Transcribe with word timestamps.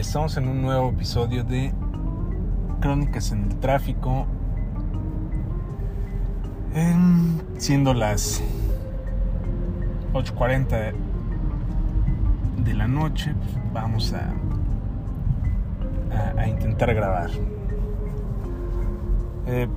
estamos 0.00 0.38
en 0.38 0.48
un 0.48 0.62
nuevo 0.62 0.88
episodio 0.88 1.44
de 1.44 1.74
Crónicas 2.80 3.32
en 3.32 3.44
el 3.44 3.56
Tráfico. 3.56 4.26
siendo 7.58 7.92
las 7.92 8.42
8.40 10.14 10.94
de 12.64 12.74
la 12.74 12.88
noche, 12.88 13.34
pues 13.34 13.72
vamos 13.74 14.14
a, 14.14 14.32
a, 16.40 16.48
intentar 16.48 16.94
grabar. 16.94 17.28
Eh, 19.46 19.68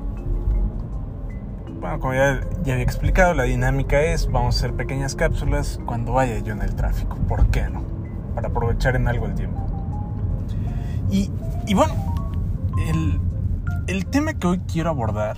bueno, 1.82 2.00
como 2.00 2.14
ya, 2.14 2.40
ya, 2.64 2.74
había 2.74 2.84
explicado, 2.84 3.34
la 3.34 3.44
dinámica 3.44 4.02
es, 4.02 4.32
vamos 4.32 4.56
a 4.56 4.60
hacer 4.60 4.74
pequeñas 4.74 5.16
cápsulas 5.16 5.82
cuando 5.86 6.14
vaya 6.14 6.40
yo 6.40 6.54
en 6.54 6.62
el 6.62 6.74
tráfico. 6.76 7.18
¿Por 7.28 7.48
qué 7.48 7.70
no? 7.70 7.84
Para 8.34 8.48
aprovechar 8.48 8.96
en 8.96 9.10
algo 9.10 9.26
el 9.26 9.36
tiempo. 9.36 9.73
Y, 11.14 11.30
bueno, 11.76 11.94
el, 12.90 13.20
el, 13.86 14.06
tema 14.08 14.34
que 14.34 14.48
hoy 14.48 14.60
quiero 14.72 14.90
abordar, 14.90 15.38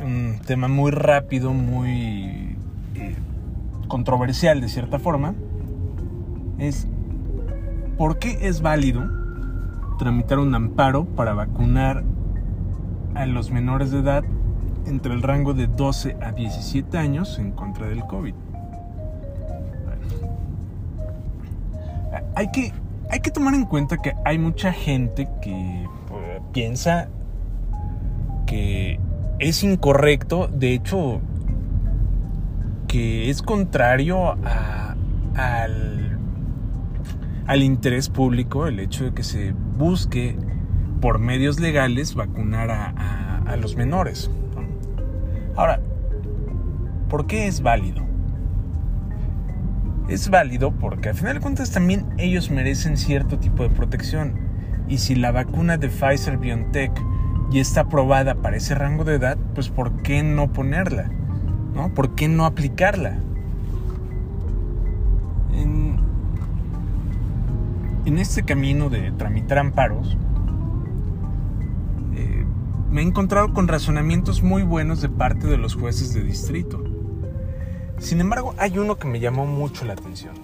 un 0.00 0.38
tema 0.46 0.68
muy 0.68 0.90
rápido, 0.90 1.54
muy 1.54 2.54
eh, 2.94 3.16
controversial 3.88 4.60
de 4.60 4.68
cierta 4.68 4.98
forma, 4.98 5.34
es 6.58 6.86
¿por 7.96 8.18
qué 8.18 8.36
es 8.42 8.60
válido 8.60 9.08
tramitar 9.98 10.38
un 10.38 10.54
amparo 10.54 11.06
para 11.06 11.32
vacunar 11.32 12.04
a 13.14 13.24
los 13.24 13.50
menores 13.50 13.92
de 13.92 14.00
edad 14.00 14.24
entre 14.84 15.14
el 15.14 15.22
rango 15.22 15.54
de 15.54 15.68
12 15.68 16.18
a 16.20 16.32
17 16.32 16.98
años 16.98 17.38
en 17.38 17.52
contra 17.52 17.86
del 17.86 18.04
COVID. 18.04 18.34
hay, 22.36 22.50
que, 22.50 22.72
hay 23.14 23.20
que 23.20 23.30
tomar 23.30 23.54
en 23.54 23.64
cuenta 23.64 23.98
que 23.98 24.12
hay 24.24 24.38
mucha 24.38 24.72
gente 24.72 25.28
que 25.40 25.86
pues, 26.08 26.42
piensa 26.52 27.08
que 28.44 28.98
es 29.38 29.62
incorrecto, 29.62 30.48
de 30.48 30.74
hecho, 30.74 31.20
que 32.88 33.30
es 33.30 33.40
contrario 33.40 34.36
al, 35.36 36.18
al 37.46 37.62
interés 37.62 38.08
público 38.08 38.66
el 38.66 38.80
hecho 38.80 39.04
de 39.04 39.14
que 39.14 39.22
se 39.22 39.52
busque 39.52 40.36
por 41.00 41.20
medios 41.20 41.60
legales 41.60 42.16
vacunar 42.16 42.72
a, 42.72 43.44
a 43.46 43.56
los 43.56 43.76
menores. 43.76 44.28
Ahora, 45.54 45.78
¿por 47.08 47.28
qué 47.28 47.46
es 47.46 47.62
válido? 47.62 48.03
Es 50.08 50.28
válido 50.28 50.72
porque 50.72 51.08
al 51.08 51.14
final 51.14 51.34
de 51.34 51.40
cuentas 51.40 51.70
también 51.70 52.06
ellos 52.18 52.50
merecen 52.50 52.96
cierto 52.96 53.38
tipo 53.38 53.62
de 53.62 53.70
protección. 53.70 54.34
Y 54.88 54.98
si 54.98 55.14
la 55.14 55.32
vacuna 55.32 55.76
de 55.76 55.88
Pfizer 55.88 56.36
BioNTech 56.36 56.92
ya 57.50 57.60
está 57.60 57.82
aprobada 57.82 58.34
para 58.34 58.56
ese 58.56 58.74
rango 58.74 59.04
de 59.04 59.14
edad, 59.14 59.38
pues 59.54 59.68
¿por 59.68 60.02
qué 60.02 60.22
no 60.22 60.52
ponerla? 60.52 61.10
¿No? 61.74 61.94
¿Por 61.94 62.14
qué 62.14 62.28
no 62.28 62.44
aplicarla? 62.44 63.18
En, 65.54 65.96
en 68.04 68.18
este 68.18 68.42
camino 68.42 68.90
de 68.90 69.10
tramitar 69.12 69.58
amparos, 69.58 70.16
me 72.94 73.00
he 73.00 73.04
encontrado 73.04 73.52
con 73.52 73.66
razonamientos 73.66 74.44
muy 74.44 74.62
buenos 74.62 75.02
de 75.02 75.08
parte 75.08 75.48
de 75.48 75.58
los 75.58 75.74
jueces 75.74 76.14
de 76.14 76.22
distrito. 76.22 76.93
Sin 77.98 78.20
embargo, 78.20 78.54
hay 78.58 78.78
uno 78.78 78.96
que 78.96 79.06
me 79.06 79.20
llamó 79.20 79.46
mucho 79.46 79.84
la 79.84 79.94
atención. 79.94 80.34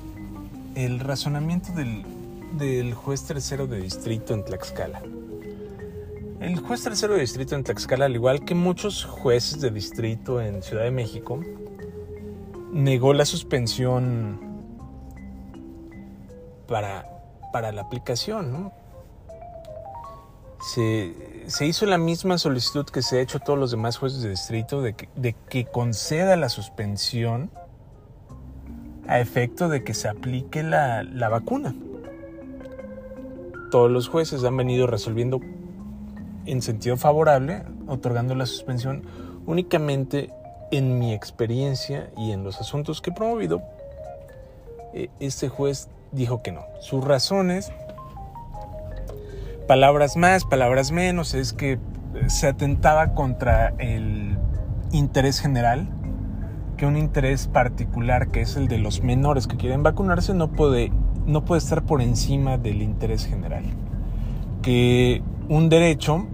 El 0.74 1.00
razonamiento 1.00 1.72
del, 1.72 2.94
juez 2.94 3.24
tercero 3.24 3.66
de 3.66 3.80
distrito 3.80 4.34
en 4.34 4.44
Tlaxcala. 4.44 5.02
El 6.40 6.58
juez 6.58 6.82
tercero 6.82 7.14
de 7.14 7.20
distrito 7.20 7.54
en 7.54 7.64
Tlaxcala, 7.64 8.06
al 8.06 8.14
igual 8.14 8.44
que 8.44 8.54
muchos 8.54 9.04
jueces 9.04 9.60
de 9.60 9.70
distrito 9.70 10.40
en 10.40 10.62
Ciudad 10.62 10.84
de 10.84 10.90
México, 10.90 11.40
negó 12.72 13.12
la 13.12 13.24
suspensión 13.24 14.40
para, 16.66 17.06
para 17.52 17.72
la 17.72 17.82
aplicación, 17.82 18.52
¿no? 18.52 18.72
Se, 20.60 21.14
hizo 21.66 21.86
la 21.86 21.98
misma 21.98 22.38
solicitud 22.38 22.84
que 22.86 23.02
se 23.02 23.18
ha 23.18 23.20
hecho 23.20 23.38
a 23.38 23.40
todos 23.40 23.58
los 23.58 23.70
demás 23.70 23.96
jueces 23.96 24.22
de 24.22 24.30
distrito 24.30 24.82
de 24.82 24.94
que, 24.94 25.64
conceda 25.66 26.36
la 26.36 26.48
suspensión 26.48 27.50
a 29.08 29.20
efecto 29.20 29.68
de 29.68 29.82
que 29.82 29.94
se 29.94 30.08
aplique 30.08 30.62
la, 30.62 31.02
la 31.02 31.28
vacuna. 31.28 31.74
Todos 33.70 33.90
los 33.90 34.08
jueces 34.08 34.44
han 34.44 34.56
venido 34.56 34.86
resolviendo 34.86 35.40
en 36.46 36.62
sentido 36.62 36.96
favorable, 36.96 37.62
otorgando 37.86 38.34
la 38.34 38.46
suspensión 38.46 39.02
únicamente 39.46 40.30
en 40.70 40.98
mi 40.98 41.12
experiencia 41.12 42.10
y 42.16 42.32
en 42.32 42.44
los 42.44 42.60
asuntos 42.60 43.00
que 43.00 43.10
he 43.10 43.12
promovido, 43.12 43.62
eh, 44.94 45.08
este 45.20 45.48
juez 45.48 45.88
dijo 46.12 46.42
que 46.42 46.52
no. 46.52 46.64
Sus 46.80 47.04
razones 47.04 47.72
palabras 49.70 50.16
más, 50.16 50.44
palabras 50.44 50.90
menos, 50.90 51.32
es 51.32 51.52
que 51.52 51.78
se 52.26 52.48
atentaba 52.48 53.14
contra 53.14 53.68
el 53.78 54.36
interés 54.90 55.38
general, 55.38 55.86
que 56.76 56.86
un 56.86 56.96
interés 56.96 57.46
particular, 57.46 58.32
que 58.32 58.40
es 58.40 58.56
el 58.56 58.66
de 58.66 58.78
los 58.78 59.04
menores 59.04 59.46
que 59.46 59.56
quieren 59.56 59.84
vacunarse, 59.84 60.34
no 60.34 60.48
puede, 60.50 60.90
no 61.24 61.44
puede 61.44 61.60
estar 61.60 61.84
por 61.84 62.02
encima 62.02 62.58
del 62.58 62.82
interés 62.82 63.26
general. 63.26 63.62
Que 64.60 65.22
un 65.48 65.68
derecho, 65.68 66.26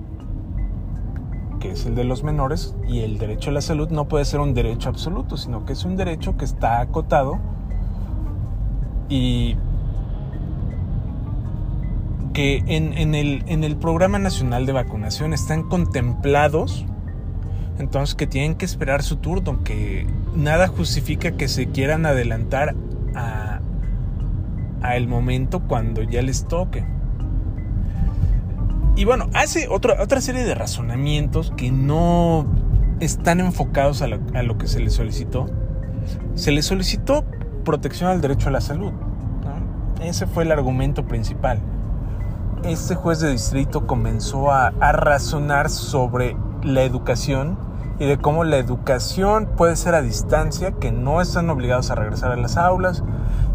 que 1.60 1.72
es 1.72 1.84
el 1.84 1.94
de 1.94 2.04
los 2.04 2.24
menores, 2.24 2.74
y 2.88 3.00
el 3.00 3.18
derecho 3.18 3.50
a 3.50 3.52
la 3.52 3.60
salud 3.60 3.90
no 3.90 4.08
puede 4.08 4.24
ser 4.24 4.40
un 4.40 4.54
derecho 4.54 4.88
absoluto, 4.88 5.36
sino 5.36 5.66
que 5.66 5.74
es 5.74 5.84
un 5.84 5.98
derecho 5.98 6.38
que 6.38 6.46
está 6.46 6.80
acotado 6.80 7.38
y 9.10 9.58
que 12.36 12.62
en, 12.66 13.14
el, 13.14 13.76
Programa 13.78 14.18
Nacional 14.18 14.66
de 14.66 14.72
Vacunación 14.72 15.32
están 15.32 15.62
contemplados, 15.62 16.84
entonces 17.78 18.14
que 18.14 18.26
tienen 18.26 18.56
que 18.56 18.66
esperar 18.66 19.02
su 19.02 19.16
turno, 19.16 19.64
que 19.64 20.06
nada 20.34 20.68
justifica 20.68 21.30
que 21.30 21.48
se 21.48 21.68
quieran 21.68 22.04
adelantar 22.04 22.76
a, 23.14 23.60
a 24.82 24.96
el 24.96 25.08
momento 25.08 25.60
cuando 25.60 26.02
ya 26.02 26.20
les 26.20 26.46
toque. 26.46 26.84
Y 28.96 29.06
bueno, 29.06 29.30
hace 29.32 29.68
otra, 29.68 30.02
otra 30.02 30.20
serie 30.20 30.44
de 30.44 30.54
razonamientos 30.54 31.54
que 31.56 31.70
no 31.70 32.46
están 33.00 33.40
enfocados 33.40 34.02
a 34.02 34.08
lo, 34.08 34.58
que 34.58 34.66
se 34.66 34.80
les 34.80 34.92
solicitó. 34.92 35.46
Se 36.34 36.52
les 36.52 36.66
solicitó 36.66 37.24
protección 37.64 38.10
al 38.10 38.20
derecho 38.20 38.50
a 38.50 38.52
la 38.52 38.60
salud. 38.60 38.92
Ese 40.02 40.26
fue 40.26 40.44
el 40.44 40.52
argumento 40.52 41.06
principal 41.06 41.62
este 42.64 42.94
juez 42.94 43.20
de 43.20 43.30
distrito 43.30 43.86
comenzó 43.86 44.50
a, 44.50 44.70
razonar 44.70 45.70
sobre 45.70 46.36
la 46.62 46.82
educación 46.82 47.58
y 47.98 48.06
de 48.06 48.18
cómo 48.18 48.44
la 48.44 48.58
educación 48.58 49.46
puede 49.56 49.76
ser 49.76 49.94
a 49.94 50.02
distancia, 50.02 50.72
que 50.72 50.92
no 50.92 51.20
están 51.20 51.48
obligados 51.48 51.90
a 51.90 51.94
regresar 51.94 52.32
a 52.32 52.36
las 52.36 52.56
aulas 52.56 53.02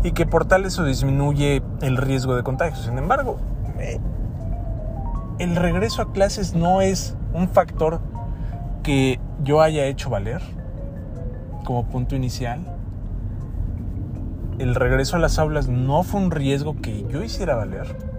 y 0.04 0.12
que 0.14 0.26
por 0.26 0.46
tal 0.46 0.66
eso 0.66 0.84
disminuye 0.84 1.62
el 1.82 1.98
riesgo 1.98 2.36
de 2.36 2.44
contagio. 2.44 2.82
Sin 2.82 2.98
embargo, 2.98 3.38
eh, 3.80 4.00
el 5.40 5.56
regreso 5.56 6.02
a 6.02 6.12
clases 6.12 6.54
no 6.54 6.82
es 6.82 7.16
un 7.34 7.50
factor 7.50 8.00
que 8.84 9.20
yo 9.44 9.62
haya 9.62 9.86
hecho 9.86 10.10
valer 10.10 10.42
como 11.66 11.86
punto 11.86 12.16
inicial. 12.16 12.62
El 14.58 14.76
regreso 14.76 15.16
a 15.16 15.20
las 15.20 15.40
aulas 15.40 15.68
no 15.68 16.04
fue 16.04 16.22
un 16.22 16.32
riesgo 16.32 16.76
que 16.82 17.06
yo 17.10 17.24
hiciera 17.24 17.56
valer 17.56 18.11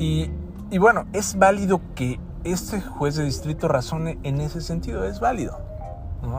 y, 0.00 0.78
bueno, 0.78 1.04
es 1.12 1.38
válido 1.38 1.82
que 1.94 2.18
este 2.42 2.80
juez 2.80 3.16
de 3.16 3.24
distrito 3.24 3.68
razone 3.68 4.18
en 4.22 4.40
ese 4.40 4.62
sentido, 4.62 5.04
es 5.04 5.20
válido. 5.20 5.58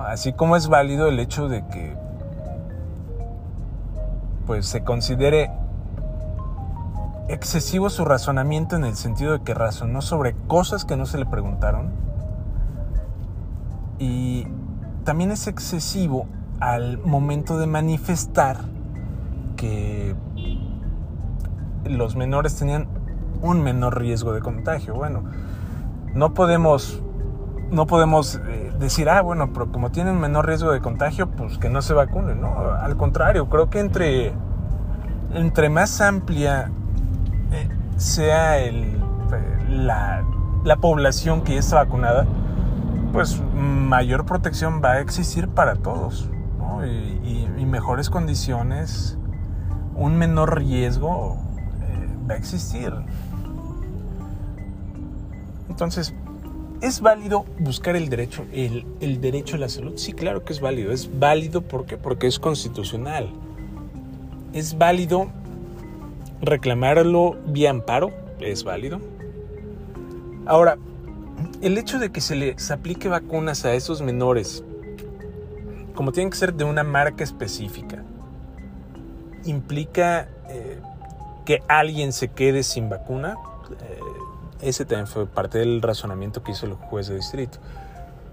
Así 0.07 0.33
como 0.33 0.55
es 0.55 0.67
válido 0.67 1.07
el 1.07 1.19
hecho 1.19 1.47
de 1.47 1.65
que 1.67 1.95
pues 4.47 4.65
se 4.65 4.83
considere 4.83 5.51
excesivo 7.27 7.91
su 7.91 8.03
razonamiento 8.03 8.75
en 8.75 8.83
el 8.83 8.95
sentido 8.95 9.33
de 9.33 9.41
que 9.41 9.53
razonó 9.53 10.01
sobre 10.01 10.33
cosas 10.47 10.83
que 10.83 10.97
no 10.97 11.05
se 11.05 11.19
le 11.19 11.27
preguntaron. 11.27 11.91
Y 13.99 14.47
también 15.03 15.29
es 15.29 15.45
excesivo 15.45 16.25
al 16.59 16.97
momento 16.97 17.59
de 17.59 17.67
manifestar 17.67 18.57
que 19.55 20.15
los 21.85 22.15
menores 22.15 22.55
tenían 22.55 22.87
un 23.41 23.61
menor 23.61 23.99
riesgo 23.99 24.33
de 24.33 24.41
contagio. 24.41 24.93
Bueno, 24.93 25.23
no 26.13 26.33
podemos, 26.33 27.01
no 27.69 27.87
podemos 27.87 28.35
eh, 28.35 28.73
decir, 28.79 29.09
ah, 29.09 29.21
bueno, 29.21 29.51
pero 29.53 29.71
como 29.71 29.91
tienen 29.91 30.19
menor 30.19 30.47
riesgo 30.47 30.71
de 30.71 30.81
contagio, 30.81 31.29
pues 31.29 31.57
que 31.57 31.69
no 31.69 31.81
se 31.81 31.93
vacunen, 31.93 32.41
¿no? 32.41 32.71
Al 32.71 32.97
contrario, 32.97 33.49
creo 33.49 33.69
que 33.69 33.79
entre, 33.79 34.33
entre 35.33 35.69
más 35.69 36.01
amplia 36.01 36.71
eh, 37.51 37.69
sea 37.97 38.59
el, 38.59 38.99
la, 39.69 40.23
la 40.63 40.75
población 40.77 41.41
que 41.41 41.53
ya 41.53 41.59
está 41.59 41.77
vacunada, 41.77 42.25
pues 43.13 43.41
mayor 43.53 44.25
protección 44.25 44.81
va 44.83 44.93
a 44.93 44.99
existir 44.99 45.49
para 45.49 45.75
todos 45.75 46.29
y, 46.85 47.65
mejores 47.65 48.09
condiciones, 48.09 49.17
un 49.95 50.17
menor 50.17 50.57
riesgo 50.57 51.37
eh, 51.81 52.09
va 52.29 52.33
a 52.33 52.37
existir. 52.37 52.93
Entonces, 55.71 56.13
¿es 56.81 56.99
válido 56.99 57.45
buscar 57.57 57.95
el 57.95 58.09
derecho, 58.09 58.45
el, 58.51 59.21
derecho 59.21 59.55
a 59.55 59.59
la 59.59 59.69
salud? 59.69 59.93
Sí, 59.95 60.11
claro 60.11 60.43
que 60.43 60.51
es 60.51 60.59
válido. 60.59 60.91
Es 60.91 61.17
válido 61.17 61.61
¿por 61.61 61.85
porque 61.85 62.27
es 62.27 62.39
constitucional. 62.39 63.29
Es 64.51 64.77
válido 64.77 65.31
reclamarlo 66.41 67.37
vía 67.47 67.69
amparo, 67.69 68.11
es 68.41 68.65
válido. 68.65 68.99
Ahora, 70.45 70.77
el 71.61 71.77
hecho 71.77 71.99
de 71.99 72.11
que 72.11 72.19
se 72.19 72.35
les 72.35 72.69
aplique 72.69 73.07
vacunas 73.07 73.63
a 73.63 73.73
esos 73.73 74.01
menores, 74.01 74.65
como 75.95 76.11
tienen 76.11 76.31
que 76.31 76.37
ser 76.37 76.53
de 76.53 76.65
una 76.65 76.83
marca 76.83 77.23
específica, 77.23 78.03
implica 79.45 80.27
eh, 80.49 80.81
que 81.45 81.63
alguien 81.69 82.11
se 82.11 82.27
quede 82.27 82.61
sin 82.63 82.89
vacuna. 82.89 83.37
Eh, 83.79 83.99
ese 84.61 84.85
también 84.85 85.07
fue 85.07 85.25
parte 85.27 85.59
del 85.59 85.81
razonamiento 85.81 86.43
que 86.43 86.51
hizo 86.51 86.65
el 86.65 86.73
juez 86.73 87.07
de 87.07 87.15
distrito. 87.15 87.59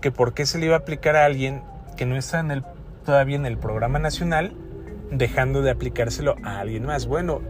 Que 0.01 0.11
por 0.11 0.35
qué 0.35 0.47
se 0.47 0.59
le 0.59 0.67
iba 0.67 0.77
a 0.77 0.79
aplicar 0.79 1.17
a 1.17 1.25
alguien 1.25 1.63
que 1.97 2.07
no 2.07 2.17
está 2.17 2.41
en 2.41 2.65
todavía 3.05 3.37
en 3.37 3.47
el 3.47 3.59
programa 3.59 3.99
nacional, 3.99 4.53
dejando 5.11 5.63
de 5.63 5.71
aplicárselo 5.71 6.37
a 6.45 6.61
alguien 6.61 6.85
más. 6.85 7.07
Bueno, 7.07 7.41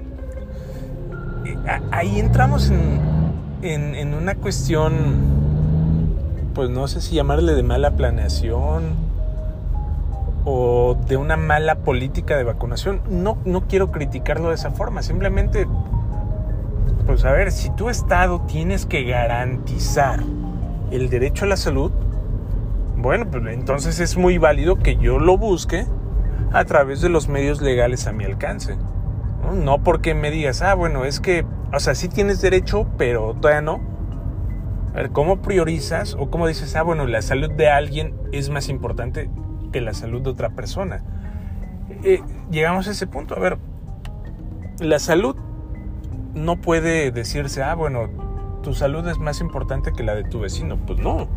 ahí 1.90 2.20
entramos 2.20 2.70
en, 2.70 3.94
en 3.94 4.14
una 4.14 4.36
cuestión 4.36 5.38
pues 6.58 6.70
no 6.70 6.88
sé 6.88 7.00
si 7.00 7.14
llamarle 7.14 7.54
de 7.54 7.62
mala 7.62 7.92
planeación 7.92 8.96
o 10.44 10.96
de 11.06 11.16
una 11.16 11.36
mala 11.36 11.76
política 11.76 12.36
de 12.36 12.42
vacunación. 12.42 13.00
No, 13.08 13.38
no 13.44 13.68
quiero 13.68 13.92
criticarlo 13.92 14.48
de 14.48 14.56
esa 14.56 14.72
forma, 14.72 15.02
simplemente, 15.02 15.68
pues 17.18 17.32
a 17.32 17.32
ver, 17.32 17.50
si 17.50 17.70
tu 17.70 17.88
Estado 17.88 18.42
tienes 18.42 18.86
que 18.86 19.02
garantizar 19.02 20.20
el 20.92 21.10
derecho 21.10 21.46
a 21.46 21.48
la 21.48 21.56
salud, 21.56 21.90
bueno, 22.96 23.28
pues 23.28 23.44
entonces 23.48 23.98
es 23.98 24.16
muy 24.16 24.38
válido 24.38 24.76
que 24.76 24.98
yo 24.98 25.18
lo 25.18 25.36
busque 25.36 25.84
a 26.52 26.64
través 26.64 27.00
de 27.00 27.08
los 27.08 27.26
medios 27.26 27.60
legales 27.60 28.06
a 28.06 28.12
mi 28.12 28.22
alcance. 28.22 28.76
No, 29.42 29.52
no 29.52 29.82
porque 29.82 30.14
me 30.14 30.30
digas, 30.30 30.62
ah, 30.62 30.74
bueno, 30.74 31.04
es 31.04 31.18
que, 31.18 31.44
o 31.74 31.80
sea, 31.80 31.96
sí 31.96 32.08
tienes 32.08 32.40
derecho, 32.40 32.86
pero 32.96 33.34
todavía 33.34 33.62
no 33.62 33.80
a 34.92 34.98
ver, 34.98 35.10
¿cómo 35.10 35.42
priorizas 35.42 36.14
o 36.14 36.30
cómo 36.30 36.46
dices, 36.46 36.76
ah, 36.76 36.82
bueno, 36.82 37.04
la 37.08 37.20
salud 37.20 37.50
de 37.50 37.68
alguien 37.68 38.14
es 38.30 38.48
más 38.48 38.68
importante 38.68 39.28
que 39.72 39.80
la 39.80 39.92
salud 39.92 40.22
de 40.22 40.30
otra 40.30 40.50
persona? 40.50 41.02
Eh, 42.04 42.22
llegamos 42.52 42.86
a 42.86 42.92
ese 42.92 43.08
punto. 43.08 43.34
A 43.34 43.40
ver, 43.40 43.58
la 44.78 45.00
salud 45.00 45.34
no 46.38 46.56
puede 46.56 47.10
decirse, 47.10 47.62
ah, 47.62 47.74
bueno, 47.74 48.08
tu 48.62 48.74
salud 48.74 49.06
es 49.08 49.18
más 49.18 49.40
importante 49.40 49.92
que 49.92 50.02
la 50.02 50.14
de 50.14 50.24
tu 50.24 50.40
vecino. 50.40 50.76
Pues 50.86 50.98
no. 50.98 51.28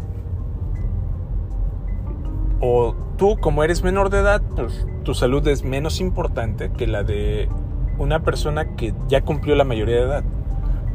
O 2.59 2.93
tú, 3.17 3.37
como 3.39 3.63
eres 3.63 3.83
menor 3.83 4.09
de 4.09 4.19
edad, 4.19 4.41
pues 4.55 4.85
tu 5.03 5.13
salud 5.13 5.45
es 5.47 5.63
menos 5.63 5.99
importante 5.99 6.71
que 6.71 6.87
la 6.87 7.03
de 7.03 7.49
una 7.97 8.21
persona 8.21 8.75
que 8.75 8.93
ya 9.07 9.21
cumplió 9.21 9.55
la 9.55 9.63
mayoría 9.63 9.95
de 9.95 10.03
edad 10.03 10.23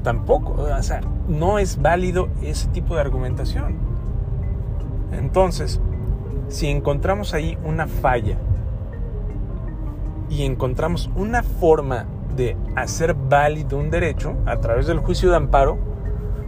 tampoco, 0.03 0.53
o 0.53 0.83
sea, 0.83 1.01
no 1.27 1.59
es 1.59 1.83
válido 1.83 2.29
ese 2.41 2.69
tipo 2.69 2.95
de 2.95 3.01
argumentación. 3.01 3.77
Entonces, 5.11 5.81
si 6.49 6.69
encontramos 6.69 7.35
ahí 7.35 7.59
una 7.65 7.89
falla 7.89 8.37
y 10.29 10.45
encontramos 10.45 11.11
una 11.17 11.43
forma 11.43 12.07
de 12.37 12.57
hacer 12.77 13.15
válido 13.15 13.79
un 13.79 13.91
derecho 13.91 14.37
a 14.47 14.59
través 14.59 14.87
del 14.87 14.99
juicio 14.99 15.31
de 15.31 15.37
amparo, 15.37 15.79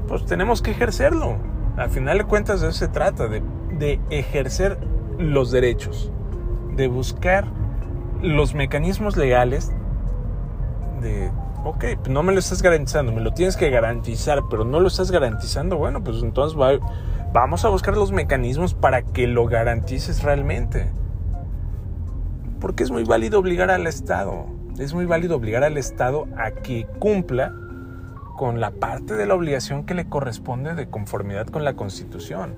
pues 0.06 0.24
tenemos 0.24 0.62
que 0.62 0.70
ejercerlo. 0.70 1.36
Al 1.76 1.90
final 1.90 2.18
de 2.18 2.24
cuentas 2.24 2.60
de 2.60 2.68
eso 2.68 2.78
se 2.78 2.88
trata, 2.88 3.28
de, 3.28 4.00
ejercer 4.10 4.78
los 5.18 5.50
derechos, 5.50 6.10
de 6.74 6.88
buscar 6.88 7.44
los 8.20 8.54
mecanismos 8.54 9.16
legales 9.16 9.72
de 11.00 11.30
ok, 11.64 11.84
pues 11.98 12.08
no 12.08 12.22
me 12.22 12.32
lo 12.32 12.38
estás 12.38 12.62
garantizando, 12.62 13.12
me 13.12 13.20
lo 13.20 13.32
tienes 13.32 13.56
que 13.56 13.70
garantizar, 13.70 14.42
pero 14.50 14.64
no 14.64 14.80
lo 14.80 14.88
estás 14.88 15.10
garantizando, 15.10 15.76
bueno, 15.76 16.02
pues 16.02 16.22
entonces 16.22 16.58
vamos 17.32 17.64
a 17.64 17.68
buscar 17.68 17.96
los 17.96 18.12
mecanismos 18.12 18.74
para 18.74 19.02
que 19.02 19.26
lo 19.26 19.46
garantices 19.46 20.22
realmente. 20.22 20.90
Porque 22.60 22.82
es 22.82 22.90
muy 22.90 23.04
válido 23.04 23.38
obligar 23.38 23.70
al 23.70 23.86
Estado, 23.86 24.46
es 24.78 24.94
muy 24.94 25.06
válido 25.06 25.36
obligar 25.36 25.64
al 25.64 25.76
Estado 25.76 26.28
a 26.36 26.52
que 26.52 26.86
cumpla 26.98 27.52
con 28.36 28.60
la 28.60 28.70
parte 28.70 29.14
de 29.14 29.26
la 29.26 29.34
obligación 29.34 29.84
que 29.84 29.94
le 29.94 30.08
corresponde 30.08 30.74
de 30.74 30.88
conformidad 30.88 31.48
con 31.48 31.64
la 31.64 31.74
Constitución. 31.74 32.54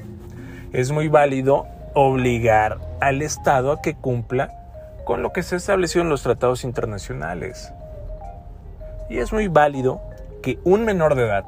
Es 0.73 0.93
muy 0.93 1.09
válido 1.09 1.67
obligar 1.95 2.79
al 3.01 3.23
Estado 3.23 3.73
a 3.73 3.81
que 3.81 3.95
cumpla 3.95 4.51
con 5.07 5.23
lo 5.23 5.33
que 5.33 5.43
se 5.43 5.57
estableció 5.57 6.03
en 6.03 6.11
los 6.11 6.23
tratados 6.23 6.65
internacionales. 6.65 7.73
Y 9.09 9.19
es 9.19 9.33
muy 9.33 9.49
válido 9.49 10.03
que 10.43 10.59
un 10.65 10.85
menor 10.85 11.15
de 11.15 11.25
edad 11.25 11.47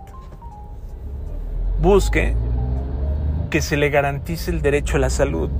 busque 1.83 2.35
que 3.51 3.61
se 3.61 3.77
le 3.77 3.91
garantice 3.91 4.51
el 4.51 4.63
derecho 4.63 4.97
a 4.97 5.01
la 5.01 5.11
salud. 5.11 5.51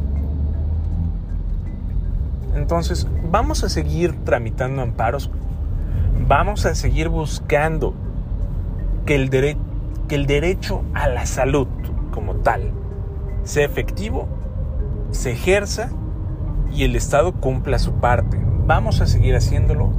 Entonces, 2.57 3.07
vamos 3.33 3.65
a 3.65 3.71
seguir 3.71 4.15
tramitando 4.25 4.83
amparos, 4.83 5.31
vamos 6.29 6.67
a 6.67 6.75
seguir 6.75 7.09
buscando 7.09 7.95
que 9.07 9.15
el, 9.15 9.31
que 9.31 10.15
el 10.15 10.27
derecho 10.27 10.85
a 10.93 11.09
la 11.09 11.25
salud 11.25 11.67
como 12.11 12.37
tal 12.37 12.73
sea 13.43 13.65
efectivo, 13.65 14.29
se 15.13 15.33
ejerza 15.33 15.91
y 16.71 16.85
el 16.85 16.95
Estado 16.95 17.33
cumpla 17.33 17.79
su 17.79 17.95
parte. 17.95 18.39
Vamos 18.67 19.01
a 19.01 19.07
seguir 19.07 19.35
haciéndolo 19.35 19.91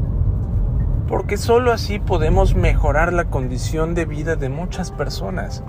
porque 1.08 1.38
solo 1.38 1.72
así 1.72 1.98
podemos 1.98 2.54
mejorar 2.54 3.14
la 3.14 3.26
condición 3.26 3.96
de 3.96 4.06
vida 4.06 4.36
de 4.36 4.50
muchas 4.50 4.92
personas. 4.92 5.64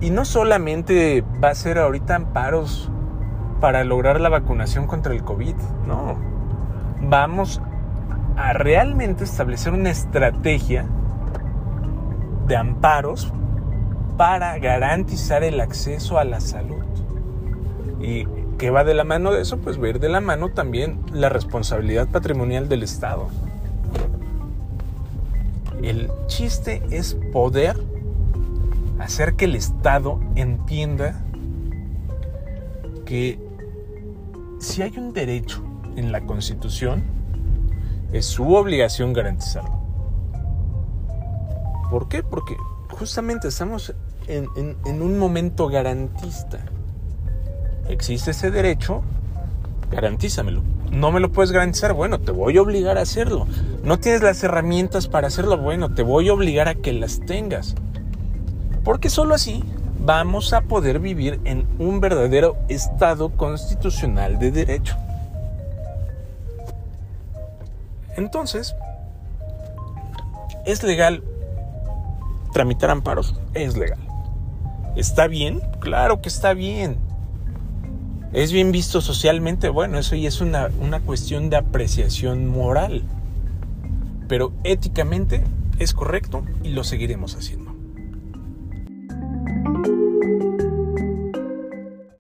Y 0.00 0.08
no 0.08 0.24
solamente 0.24 1.22
va 1.44 1.50
a 1.50 1.54
ser 1.54 1.78
ahorita 1.78 2.16
amparos 2.16 2.90
para 3.60 3.84
lograr 3.84 4.20
la 4.20 4.28
vacunación 4.28 4.86
contra 4.86 5.12
el 5.12 5.22
COVID, 5.22 5.54
no. 5.86 6.16
Vamos 7.02 7.60
a 8.36 8.52
realmente 8.52 9.24
establecer 9.24 9.72
una 9.72 9.90
estrategia 9.90 10.86
de 12.46 12.56
amparos 12.56 13.32
para 14.16 14.58
garantizar 14.58 15.44
el 15.44 15.60
acceso 15.60 16.18
a 16.18 16.24
la 16.24 16.40
salud. 16.40 16.84
¿Y 18.00 18.26
qué 18.58 18.70
va 18.70 18.84
de 18.84 18.94
la 18.94 19.04
mano 19.04 19.32
de 19.32 19.42
eso? 19.42 19.58
Pues 19.58 19.80
va 19.80 19.86
a 19.86 19.90
ir 19.90 20.00
de 20.00 20.08
la 20.08 20.20
mano 20.20 20.48
también 20.50 21.00
la 21.12 21.28
responsabilidad 21.28 22.08
patrimonial 22.08 22.68
del 22.68 22.82
Estado. 22.82 23.28
El 25.82 26.10
chiste 26.26 26.82
es 26.90 27.14
poder 27.32 27.76
hacer 28.98 29.34
que 29.34 29.46
el 29.46 29.54
Estado 29.54 30.20
entienda 30.34 31.22
que 33.06 33.38
si 34.60 34.82
hay 34.82 34.96
un 34.96 35.12
derecho 35.12 35.62
en 35.96 36.12
la 36.12 36.20
Constitución, 36.20 37.02
es 38.12 38.26
su 38.26 38.54
obligación 38.54 39.12
garantizarlo. 39.12 39.80
¿Por 41.90 42.08
qué? 42.08 42.22
Porque 42.22 42.56
justamente 42.90 43.48
estamos 43.48 43.92
en, 44.28 44.46
en, 44.56 45.02
un 45.02 45.18
momento 45.18 45.68
garantista. 45.68 46.60
Existe 47.88 48.30
ese 48.30 48.52
derecho, 48.52 49.02
garantízamelo 49.90 50.62
no 50.90 51.12
me 51.12 51.20
lo 51.20 51.30
puedes 51.30 51.52
garantizar, 51.52 51.92
bueno, 51.92 52.20
te 52.20 52.32
voy 52.32 52.56
a 52.56 52.62
obligar 52.62 52.98
a 52.98 53.02
hacerlo. 53.02 53.46
No 53.84 53.98
tienes 53.98 54.22
las 54.22 54.42
herramientas 54.42 55.08
para 55.08 55.28
hacerlo, 55.28 55.56
bueno, 55.56 55.94
te 55.94 56.02
voy 56.02 56.28
a 56.28 56.34
obligar 56.34 56.68
a 56.68 56.74
que 56.74 56.92
las 56.92 57.20
tengas. 57.20 57.74
Porque 58.82 59.08
solo 59.08 59.34
así 59.34 59.62
vamos 60.04 60.52
a 60.52 60.62
poder 60.62 60.98
vivir 60.98 61.40
en 61.44 61.66
un 61.78 62.00
verdadero 62.00 62.56
Estado 62.68 63.30
constitucional 63.30 64.38
de 64.38 64.50
derecho. 64.50 64.96
Entonces, 68.16 68.74
¿es 70.66 70.82
legal 70.82 71.22
tramitar 72.52 72.90
amparos? 72.90 73.38
Es 73.54 73.76
legal. 73.76 73.98
¿Está 74.96 75.26
bien? 75.28 75.60
Claro 75.80 76.20
que 76.20 76.28
está 76.28 76.52
bien 76.52 77.10
¿Es 78.32 78.52
bien 78.52 78.70
visto 78.70 79.00
socialmente? 79.00 79.70
Bueno, 79.70 79.98
eso 79.98 80.14
ya 80.14 80.28
es 80.28 80.40
una, 80.40 80.70
cuestión 81.04 81.50
de 81.50 81.56
apreciación 81.56 82.46
moral. 82.46 83.02
pero 84.28 84.52
éticamente 84.62 85.42
es 85.80 85.92
correcto 85.92 86.44
y 86.62 86.68
lo 86.68 86.84
seguiremos 86.84 87.34
haciendo. 87.34 87.69